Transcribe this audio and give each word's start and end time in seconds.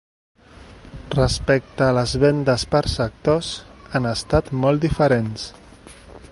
Respecte 1.15 1.83
a 1.89 1.91
les 1.97 2.15
vendes 2.23 2.65
per 2.73 2.81
sectors, 2.95 3.53
han 4.01 4.11
estat 4.15 4.53
molt 4.65 4.87
diferents. 4.89 5.49